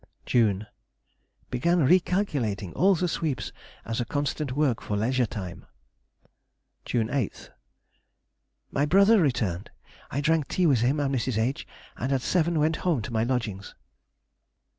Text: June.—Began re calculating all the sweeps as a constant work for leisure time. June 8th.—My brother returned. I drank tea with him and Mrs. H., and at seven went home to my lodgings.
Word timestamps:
June.—Began 0.25 1.83
re 1.83 1.99
calculating 1.99 2.73
all 2.73 2.95
the 2.95 3.07
sweeps 3.07 3.51
as 3.85 4.01
a 4.01 4.05
constant 4.05 4.53
work 4.53 4.81
for 4.81 4.97
leisure 4.97 5.27
time. 5.27 5.63
June 6.85 7.07
8th.—My 7.09 8.87
brother 8.87 9.21
returned. 9.21 9.69
I 10.09 10.19
drank 10.19 10.47
tea 10.47 10.65
with 10.65 10.79
him 10.79 10.99
and 10.99 11.13
Mrs. 11.13 11.37
H., 11.37 11.67
and 11.97 12.11
at 12.11 12.23
seven 12.23 12.57
went 12.57 12.77
home 12.77 13.03
to 13.03 13.13
my 13.13 13.23
lodgings. 13.23 13.75